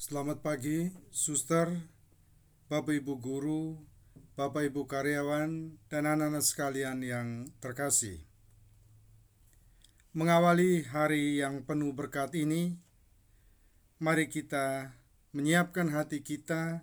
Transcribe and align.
Selamat 0.00 0.40
pagi, 0.40 0.88
suster, 1.12 1.76
Bapak 2.72 3.04
Ibu 3.04 3.20
guru, 3.20 3.76
Bapak 4.32 4.72
Ibu 4.72 4.88
karyawan, 4.88 5.76
dan 5.92 6.08
anak-anak 6.08 6.40
sekalian 6.40 7.04
yang 7.04 7.28
terkasih. 7.60 8.24
Mengawali 10.16 10.88
hari 10.88 11.44
yang 11.44 11.68
penuh 11.68 11.92
berkat 11.92 12.32
ini, 12.32 12.80
mari 14.00 14.32
kita 14.32 14.96
menyiapkan 15.36 15.92
hati 15.92 16.24
kita 16.24 16.80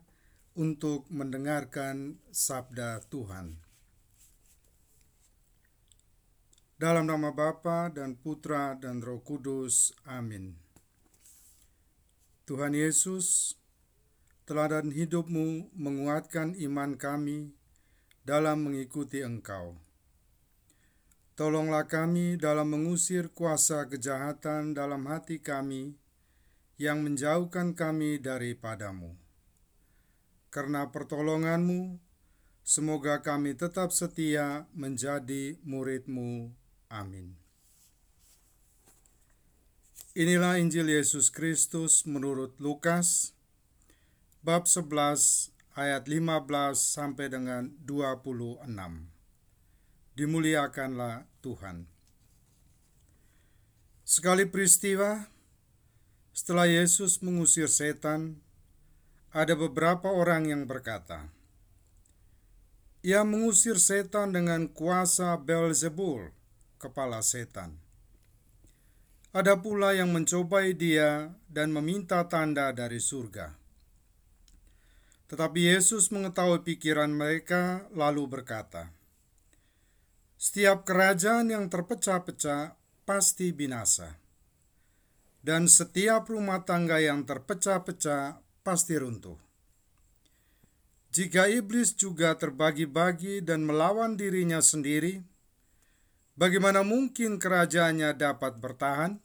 untuk 0.53 1.09
mendengarkan 1.09 2.21
sabda 2.29 3.01
Tuhan. 3.09 3.57
Dalam 6.77 7.09
nama 7.09 7.33
Bapa 7.33 7.89
dan 7.89 8.13
Putra 8.13 8.77
dan 8.77 9.01
Roh 9.01 9.25
Kudus. 9.25 9.89
Amin. 10.05 10.66
Tuhan 12.47 12.71
Yesus, 12.71 13.59
teladan 14.47 14.95
hidupmu 14.95 15.75
menguatkan 15.75 16.55
iman 16.55 16.95
kami 16.95 17.51
dalam 18.23 18.63
mengikuti 18.63 19.19
Engkau. 19.19 19.75
Tolonglah 21.35 21.91
kami 21.91 22.39
dalam 22.39 22.71
mengusir 22.71 23.35
kuasa 23.35 23.91
kejahatan 23.91 24.71
dalam 24.71 25.03
hati 25.11 25.43
kami 25.43 25.99
yang 26.79 27.03
menjauhkan 27.03 27.75
kami 27.75 28.15
daripadamu. 28.15 29.19
Karena 30.47 30.87
pertolonganmu, 30.87 31.99
semoga 32.63 33.19
kami 33.19 33.59
tetap 33.59 33.91
setia 33.91 34.71
menjadi 34.71 35.59
muridmu. 35.67 36.55
Amin. 36.87 37.46
Inilah 40.17 40.57
Injil 40.57 40.89
Yesus 40.89 41.29
Kristus 41.29 42.01
menurut 42.09 42.57
Lukas 42.57 43.37
bab 44.41 44.65
11 44.65 45.53
ayat 45.77 46.09
15 46.09 46.73
sampai 46.73 47.29
dengan 47.29 47.69
26. 47.85 48.65
Dimuliakanlah 50.17 51.29
Tuhan. 51.45 51.85
Sekali 54.01 54.49
peristiwa 54.49 55.29
setelah 56.33 56.65
Yesus 56.65 57.21
mengusir 57.21 57.69
setan, 57.69 58.41
ada 59.29 59.53
beberapa 59.53 60.09
orang 60.09 60.49
yang 60.49 60.65
berkata, 60.65 61.29
"Ia 63.05 63.21
mengusir 63.21 63.77
setan 63.77 64.33
dengan 64.33 64.65
kuasa 64.65 65.37
Beelzebul, 65.37 66.33
kepala 66.81 67.21
setan." 67.21 67.85
Ada 69.37 69.53
pula 69.61 69.93
yang 69.93 70.09
mencobai 70.09 70.73
dia 70.73 71.29
dan 71.45 71.69
meminta 71.69 72.25
tanda 72.25 72.73
dari 72.73 72.97
surga. 72.97 73.53
Tetapi 75.29 75.77
Yesus 75.77 76.09
mengetahui 76.09 76.65
pikiran 76.65 77.13
mereka, 77.13 77.85
lalu 77.93 78.25
berkata, 78.25 78.89
"Setiap 80.41 80.89
kerajaan 80.89 81.53
yang 81.53 81.69
terpecah-pecah 81.69 82.73
pasti 83.05 83.53
binasa, 83.53 84.17
dan 85.45 85.69
setiap 85.69 86.33
rumah 86.33 86.65
tangga 86.65 86.97
yang 86.97 87.21
terpecah-pecah 87.21 88.41
pasti 88.65 88.97
runtuh. 88.97 89.37
Jika 91.13 91.45
iblis 91.45 91.93
juga 91.93 92.33
terbagi-bagi 92.33 93.45
dan 93.45 93.69
melawan 93.69 94.17
dirinya 94.17 94.65
sendiri, 94.65 95.21
Bagaimana 96.37 96.85
mungkin 96.85 97.41
kerajaannya 97.41 98.13
dapat 98.13 98.61
bertahan? 98.61 99.17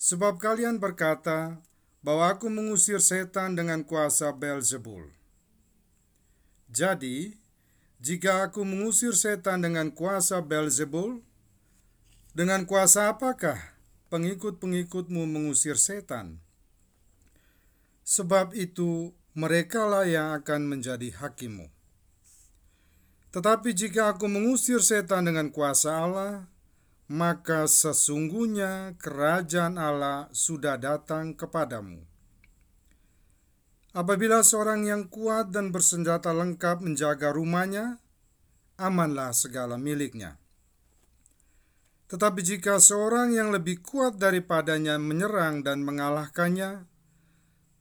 Sebab 0.00 0.40
kalian 0.40 0.80
berkata 0.80 1.60
bahwa 2.00 2.32
aku 2.32 2.48
mengusir 2.48 3.04
setan 3.04 3.52
dengan 3.52 3.84
kuasa 3.84 4.32
Beelzebul. 4.32 5.12
Jadi, 6.72 7.36
jika 8.00 8.48
aku 8.48 8.64
mengusir 8.64 9.12
setan 9.12 9.60
dengan 9.60 9.92
kuasa 9.92 10.40
Beelzebul, 10.40 11.20
dengan 12.32 12.64
kuasa 12.64 13.12
apakah 13.12 13.60
pengikut-pengikutmu 14.08 15.28
mengusir 15.28 15.76
setan? 15.76 16.40
Sebab 18.00 18.56
itu, 18.56 19.12
merekalah 19.36 20.08
yang 20.08 20.32
akan 20.32 20.64
menjadi 20.64 21.12
hakimu. 21.12 21.68
Tetapi 23.36 23.76
jika 23.76 24.16
aku 24.16 24.32
mengusir 24.32 24.80
setan 24.80 25.28
dengan 25.28 25.52
kuasa 25.52 25.92
Allah, 25.92 26.48
maka 27.10 27.66
sesungguhnya 27.66 28.94
kerajaan 29.02 29.82
Allah 29.82 30.30
sudah 30.30 30.78
datang 30.78 31.34
kepadamu. 31.34 32.06
Apabila 33.90 34.46
seorang 34.46 34.86
yang 34.86 35.10
kuat 35.10 35.50
dan 35.50 35.74
bersenjata 35.74 36.30
lengkap 36.30 36.78
menjaga 36.78 37.34
rumahnya, 37.34 37.98
amanlah 38.78 39.34
segala 39.34 39.74
miliknya. 39.74 40.38
Tetapi 42.06 42.46
jika 42.46 42.78
seorang 42.78 43.34
yang 43.34 43.50
lebih 43.50 43.82
kuat 43.82 44.22
daripadanya 44.22 44.94
menyerang 45.02 45.66
dan 45.66 45.82
mengalahkannya, 45.82 46.86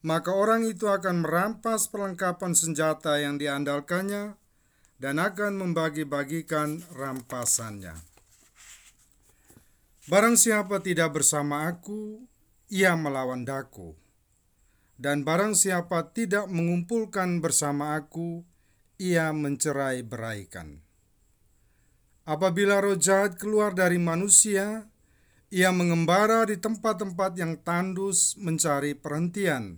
maka 0.01 0.33
orang 0.33 0.65
itu 0.65 0.89
akan 0.89 1.21
merampas 1.21 1.85
perlengkapan 1.85 2.57
senjata 2.57 3.21
yang 3.21 3.37
diandalkannya 3.37 4.33
dan 4.97 5.15
akan 5.21 5.61
membagi-bagikan 5.61 6.81
rampasannya. 6.97 8.08
Barang 10.09 10.41
siapa 10.41 10.81
tidak 10.81 11.21
bersama 11.21 11.69
aku, 11.69 12.25
ia 12.65 12.97
melawan 12.97 13.45
daku. 13.45 13.93
Dan 14.97 15.21
barang 15.21 15.53
siapa 15.53 16.17
tidak 16.17 16.49
mengumpulkan 16.49 17.37
bersama 17.45 17.93
aku, 17.93 18.41
ia 18.97 19.29
mencerai 19.29 20.01
beraikan. 20.01 20.81
Apabila 22.25 22.81
roh 22.81 22.97
jahat 22.97 23.37
keluar 23.37 23.77
dari 23.77 24.01
manusia, 24.01 24.89
ia 25.53 25.69
mengembara 25.69 26.41
di 26.49 26.57
tempat-tempat 26.57 27.37
yang 27.37 27.61
tandus 27.61 28.33
mencari 28.41 28.97
perhentian. 28.97 29.77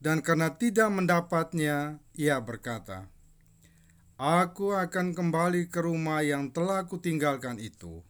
Dan 0.00 0.24
karena 0.24 0.56
tidak 0.56 0.88
mendapatnya, 0.88 2.00
ia 2.16 2.40
berkata, 2.40 3.12
Aku 4.16 4.72
akan 4.72 5.12
kembali 5.12 5.68
ke 5.68 5.84
rumah 5.84 6.24
yang 6.24 6.48
telah 6.48 6.88
kutinggalkan 6.88 7.60
itu. 7.60 8.00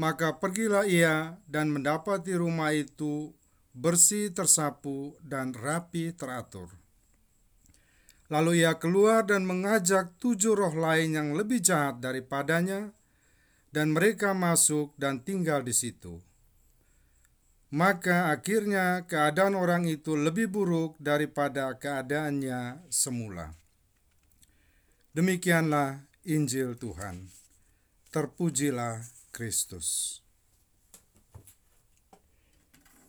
Maka 0.00 0.40
pergilah 0.40 0.88
ia 0.88 1.36
dan 1.44 1.68
mendapati 1.68 2.32
rumah 2.32 2.72
itu 2.72 3.36
bersih 3.76 4.32
tersapu 4.32 5.20
dan 5.20 5.52
rapi 5.52 6.16
teratur. 6.16 6.72
Lalu 8.32 8.64
ia 8.64 8.80
keluar 8.80 9.28
dan 9.28 9.44
mengajak 9.44 10.16
tujuh 10.16 10.56
roh 10.56 10.72
lain 10.72 11.20
yang 11.20 11.36
lebih 11.36 11.60
jahat 11.60 12.00
daripadanya, 12.00 12.96
dan 13.76 13.92
mereka 13.92 14.32
masuk 14.32 14.96
dan 14.96 15.20
tinggal 15.20 15.60
di 15.60 15.76
situ. 15.76 16.22
Maka 17.70 18.32
akhirnya 18.32 19.04
keadaan 19.04 19.52
orang 19.52 19.84
itu 19.86 20.16
lebih 20.16 20.48
buruk 20.48 20.96
daripada 20.96 21.70
keadaannya 21.76 22.88
semula. 22.88 23.54
Demikianlah 25.12 26.02
Injil 26.26 26.74
Tuhan. 26.74 27.30
Terpujilah 28.10 29.19
Kristus. 29.30 30.20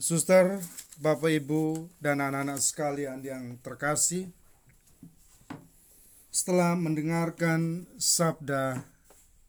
Suster, 0.02 0.58
Bapak 0.98 1.30
Ibu, 1.30 1.86
dan 2.02 2.26
anak-anak 2.26 2.58
sekalian 2.58 3.22
yang 3.22 3.62
terkasih, 3.62 4.34
setelah 6.34 6.74
mendengarkan 6.74 7.86
sabda 8.02 8.82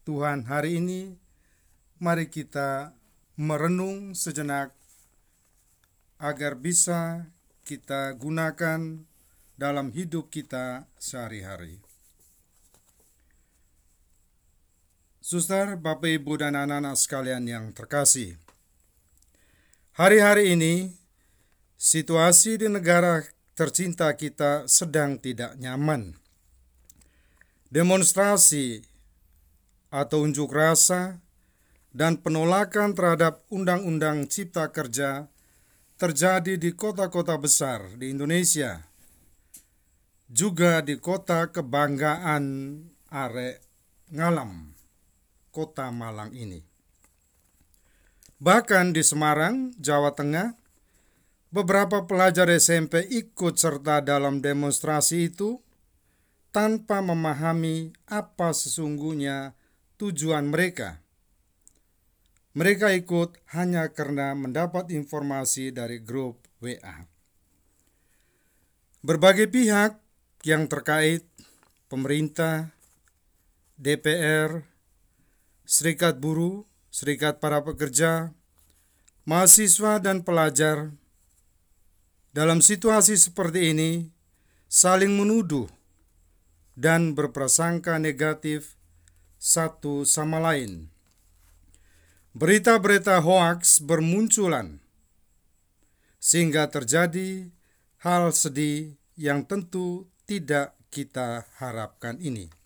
Tuhan 0.05 0.45
hari 0.45 0.77
ini, 0.77 1.17
mari 1.97 2.29
kita 2.29 2.93
merenung 3.33 4.13
sejenak 4.13 4.75
agar 6.21 6.53
bisa 6.53 7.25
kita 7.65 8.13
gunakan 8.19 9.01
dalam 9.57 9.89
hidup 9.89 10.29
kita 10.29 10.85
sehari-hari. 10.99 11.92
Suster, 15.23 15.79
Bapak, 15.79 16.19
Ibu, 16.19 16.35
dan 16.35 16.51
anak-anak 16.51 16.99
sekalian 16.99 17.47
yang 17.47 17.71
terkasih. 17.71 18.35
Hari-hari 19.95 20.51
ini, 20.51 20.99
situasi 21.79 22.59
di 22.59 22.67
negara 22.67 23.23
tercinta 23.55 24.11
kita 24.19 24.67
sedang 24.67 25.15
tidak 25.15 25.55
nyaman. 25.55 26.19
Demonstrasi 27.71 28.83
atau 29.95 30.27
unjuk 30.27 30.51
rasa 30.51 31.23
dan 31.95 32.19
penolakan 32.19 32.91
terhadap 32.91 33.47
Undang-Undang 33.47 34.27
Cipta 34.27 34.75
Kerja 34.75 35.31
terjadi 35.95 36.59
di 36.59 36.75
kota-kota 36.75 37.39
besar 37.39 37.95
di 37.95 38.11
Indonesia, 38.11 38.91
juga 40.27 40.83
di 40.83 40.99
kota 40.99 41.47
kebanggaan 41.47 42.43
Are 43.07 43.63
Ngalam 44.11 44.72
kota 45.53 45.93
Malang 45.93 46.33
ini. 46.33 46.65
Bahkan 48.41 48.91
di 48.91 49.05
Semarang, 49.05 49.71
Jawa 49.77 50.17
Tengah, 50.17 50.57
beberapa 51.53 52.09
pelajar 52.09 52.49
SMP 52.49 53.05
ikut 53.07 53.61
serta 53.61 54.01
dalam 54.01 54.41
demonstrasi 54.41 55.29
itu 55.29 55.61
tanpa 56.49 56.99
memahami 57.05 57.93
apa 58.09 58.51
sesungguhnya 58.51 59.53
tujuan 60.01 60.49
mereka. 60.49 60.99
Mereka 62.53 62.93
ikut 62.97 63.37
hanya 63.53 63.89
karena 63.93 64.33
mendapat 64.33 64.89
informasi 64.93 65.73
dari 65.73 66.01
grup 66.01 66.41
WA. 66.61 67.09
Berbagai 69.01 69.49
pihak 69.49 69.97
yang 70.45 70.69
terkait, 70.69 71.25
pemerintah, 71.89 72.75
DPR, 73.79 74.72
serikat 75.63 76.19
buruh, 76.19 76.67
serikat 76.93 77.39
para 77.39 77.63
pekerja, 77.63 78.35
mahasiswa, 79.23 79.99
dan 80.03 80.21
pelajar, 80.21 80.91
dalam 82.33 82.59
situasi 82.65 83.13
seperti 83.13 83.71
ini 83.71 83.91
saling 84.65 85.13
menuduh 85.13 85.69
dan 86.73 87.13
berprasangka 87.13 88.01
negatif 88.01 88.73
satu 89.37 90.01
sama 90.01 90.41
lain. 90.41 90.89
Berita-berita 92.33 93.21
hoaks 93.21 93.77
bermunculan, 93.77 94.81
sehingga 96.17 96.65
terjadi 96.65 97.53
hal 98.01 98.33
sedih 98.33 98.97
yang 99.13 99.45
tentu 99.45 100.09
tidak 100.25 100.73
kita 100.89 101.45
harapkan 101.61 102.17
ini. 102.17 102.62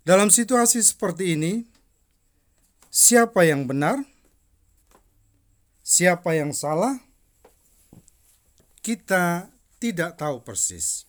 Dalam 0.00 0.32
situasi 0.32 0.80
seperti 0.80 1.36
ini, 1.36 1.64
siapa 2.88 3.44
yang 3.44 3.68
benar, 3.68 4.00
siapa 5.84 6.32
yang 6.34 6.56
salah, 6.56 6.96
kita 8.80 9.52
tidak 9.76 10.16
tahu 10.16 10.40
persis. 10.40 11.04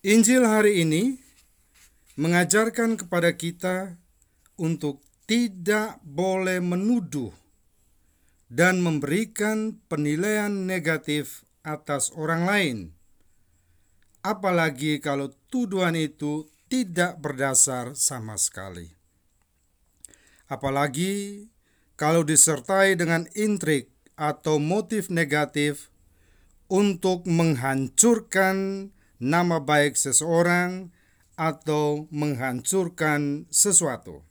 Injil 0.00 0.48
hari 0.48 0.80
ini 0.80 1.20
mengajarkan 2.16 2.96
kepada 2.96 3.36
kita 3.36 4.00
untuk 4.56 5.04
tidak 5.28 6.00
boleh 6.00 6.64
menuduh 6.64 7.32
dan 8.48 8.80
memberikan 8.80 9.76
penilaian 9.92 10.64
negatif 10.64 11.44
atas 11.62 12.10
orang 12.16 12.48
lain, 12.48 12.76
apalagi 14.20 15.00
kalau 15.00 15.32
tuduhan 15.48 15.96
itu 15.96 16.48
tidak 16.70 17.18
berdasar 17.18 17.96
sama 17.98 18.36
sekali. 18.36 18.94
Apalagi 20.46 21.46
kalau 21.96 22.24
disertai 22.24 22.96
dengan 22.96 23.26
intrik 23.34 23.90
atau 24.14 24.60
motif 24.60 25.08
negatif 25.08 25.90
untuk 26.70 27.26
menghancurkan 27.26 28.88
nama 29.18 29.58
baik 29.58 29.98
seseorang 29.98 30.94
atau 31.34 32.06
menghancurkan 32.12 33.48
sesuatu. 33.48 34.22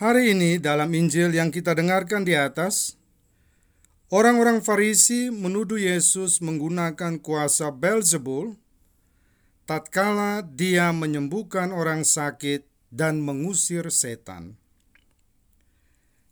Hari 0.00 0.32
ini, 0.32 0.56
dalam 0.56 0.88
Injil 0.96 1.28
yang 1.36 1.52
kita 1.52 1.76
dengarkan 1.76 2.24
di 2.24 2.32
atas, 2.32 2.99
orang-orang 4.10 4.58
Farisi 4.60 5.30
menuduh 5.30 5.78
Yesus 5.78 6.42
menggunakan 6.42 7.22
kuasa 7.22 7.70
Belzebul 7.70 8.58
tatkala 9.64 10.42
Dia 10.42 10.90
menyembuhkan 10.90 11.70
orang 11.70 12.02
sakit 12.02 12.66
dan 12.90 13.22
mengusir 13.22 13.86
setan. 13.94 14.58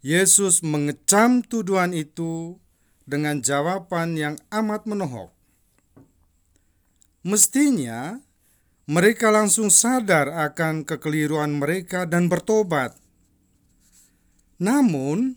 Yesus 0.02 0.62
mengecam 0.62 1.42
tuduhan 1.42 1.94
itu 1.94 2.58
dengan 3.06 3.38
jawaban 3.42 4.18
yang 4.18 4.34
amat 4.50 4.86
menohok. 4.86 5.30
Mestinya 7.26 8.18
mereka 8.88 9.28
langsung 9.28 9.68
sadar 9.68 10.32
akan 10.32 10.86
kekeliruan 10.86 11.60
mereka 11.60 12.08
dan 12.08 12.30
bertobat. 12.30 12.96
Namun, 14.58 15.36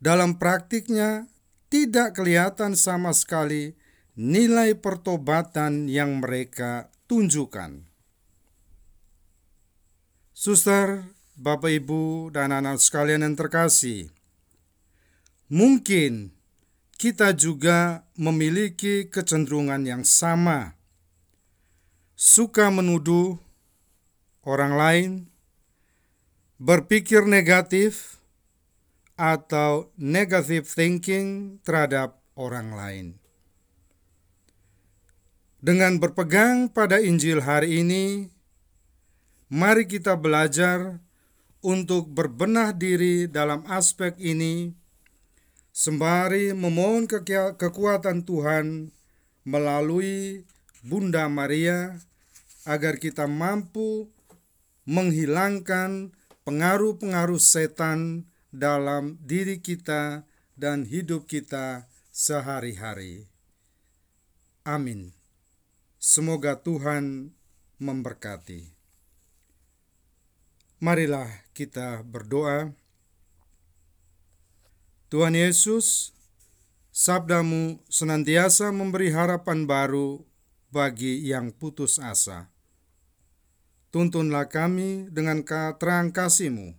dalam 0.00 0.40
praktiknya 0.40 1.28
tidak 1.66 2.14
kelihatan 2.18 2.78
sama 2.78 3.10
sekali 3.10 3.74
nilai 4.16 4.78
pertobatan 4.78 5.90
yang 5.90 6.24
mereka 6.24 6.88
tunjukkan. 7.10 7.84
Suster, 10.36 11.16
Bapak, 11.36 11.72
Ibu, 11.72 12.32
dan 12.32 12.52
anak 12.52 12.80
sekalian 12.80 13.24
yang 13.24 13.36
terkasih, 13.36 14.12
mungkin 15.52 16.32
kita 16.96 17.36
juga 17.36 18.08
memiliki 18.16 19.08
kecenderungan 19.08 19.84
yang 19.84 20.02
sama 20.04 20.76
suka 22.16 22.72
menuduh 22.72 23.36
orang 24.40 24.72
lain, 24.80 25.10
berpikir 26.56 27.28
negatif, 27.28 28.15
atau 29.16 29.88
negative 29.96 30.68
thinking 30.68 31.56
terhadap 31.64 32.20
orang 32.36 32.76
lain. 32.76 33.06
Dengan 35.56 35.96
berpegang 35.98 36.68
pada 36.70 37.00
Injil 37.00 37.42
hari 37.42 37.80
ini, 37.82 38.28
mari 39.48 39.88
kita 39.88 40.14
belajar 40.14 41.00
untuk 41.64 42.12
berbenah 42.12 42.70
diri 42.76 43.26
dalam 43.26 43.66
aspek 43.66 44.14
ini, 44.22 44.70
sembari 45.74 46.54
memohon 46.54 47.10
kekuatan 47.58 48.22
Tuhan 48.22 48.94
melalui 49.42 50.46
Bunda 50.86 51.26
Maria 51.26 51.98
agar 52.62 53.00
kita 53.02 53.26
mampu 53.26 54.06
menghilangkan 54.86 56.14
pengaruh-pengaruh 56.46 57.42
setan 57.42 58.30
dalam 58.54 59.18
diri 59.22 59.58
kita 59.60 60.26
dan 60.56 60.88
hidup 60.88 61.28
kita 61.28 61.86
sehari-hari. 62.10 63.28
Amin. 64.66 65.12
Semoga 66.00 66.58
Tuhan 66.58 67.36
memberkati. 67.76 68.72
Marilah 70.80 71.28
kita 71.56 72.04
berdoa. 72.04 72.72
Tuhan 75.08 75.38
Yesus, 75.38 76.12
sabdamu 76.92 77.80
senantiasa 77.88 78.74
memberi 78.74 79.14
harapan 79.14 79.64
baru 79.64 80.24
bagi 80.68 81.24
yang 81.24 81.54
putus 81.54 81.96
asa. 81.96 82.52
Tuntunlah 83.88 84.52
kami 84.52 85.08
dengan 85.08 85.40
keterang 85.40 86.12
kasih-Mu, 86.12 86.76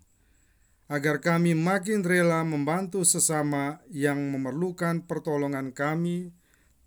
agar 0.88 1.20
kami 1.20 1.52
makin 1.52 2.04
rela 2.04 2.48
membantu 2.48 3.04
sesama 3.04 3.84
yang 3.92 4.32
memerlukan 4.32 5.04
pertolongan 5.04 5.76
kami 5.76 6.32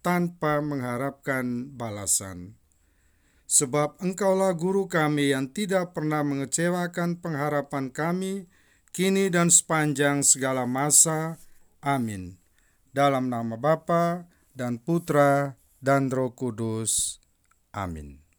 tanpa 0.01 0.65
mengharapkan 0.65 1.69
balasan. 1.77 2.57
Sebab 3.51 4.01
Engkaulah 4.01 4.57
guru 4.57 4.89
kami 4.89 5.37
yang 5.37 5.51
tidak 5.53 5.93
pernah 5.93 6.25
mengecewakan 6.25 7.19
pengharapan 7.21 7.91
kami, 7.91 8.49
kini 8.95 9.29
dan 9.29 9.53
sepanjang 9.53 10.23
segala 10.23 10.65
masa. 10.65 11.37
Amin. 11.83 12.39
Dalam 12.95 13.27
nama 13.27 13.59
Bapa 13.59 14.31
dan 14.55 14.79
Putra 14.79 15.59
dan 15.83 16.09
Roh 16.15 16.33
Kudus. 16.33 17.19
Amin. 17.75 18.30